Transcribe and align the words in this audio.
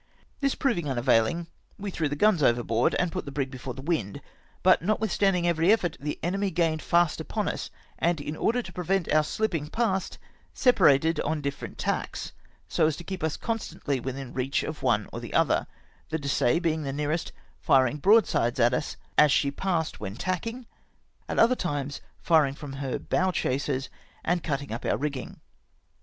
This 0.39 0.55
proving 0.55 0.89
un 0.89 0.97
availing, 0.97 1.45
we 1.77 1.91
threw 1.91 2.09
the 2.09 2.15
guns 2.15 2.41
overboard, 2.41 2.95
and 2.95 3.11
put 3.11 3.25
the 3.25 3.31
brig 3.31 3.51
before 3.51 3.75
the 3.75 3.83
wind; 3.83 4.19
but 4.63 4.81
notwithstanding 4.81 5.47
every 5.47 5.71
effort, 5.71 5.95
the 5.99 6.17
enemy 6.23 6.49
gained 6.49 6.81
fast 6.81 7.21
upon 7.21 7.47
us, 7.47 7.69
and, 7.99 8.19
in 8.19 8.35
order 8.35 8.63
to 8.63 8.73
prevent 8.73 9.13
our 9.13 9.21
shpping 9.21 9.71
past, 9.71 10.17
separated 10.55 11.19
on 11.19 11.39
difierent 11.39 11.75
tacks, 11.77 12.31
so 12.67 12.87
as 12.87 12.97
to 12.97 13.03
keep 13.03 13.23
us 13.23 13.37
constantly 13.37 13.99
within 13.99 14.33
reach 14.33 14.63
of 14.63 14.81
one 14.81 15.07
or 15.13 15.19
the 15.19 15.35
other; 15.35 15.67
the 16.09 16.17
Dessaix, 16.17 16.59
being 16.63 16.81
nearest, 16.81 17.31
firing 17.59 17.97
broadsides 17.97 18.59
at 18.59 18.73
us 18.73 18.97
as 19.19 19.31
she 19.31 19.51
passed 19.51 19.99
when 19.99 20.15
tacking, 20.15 20.65
at 21.29 21.37
other 21.37 21.55
times 21.55 22.01
firing 22.19 22.55
from 22.55 22.73
her 22.73 22.97
bow 22.97 23.29
chasers, 23.29 23.87
and 24.25 24.41
cutting 24.41 24.71
up 24.71 24.83
our 24.83 24.97
rigging. 24.97 25.39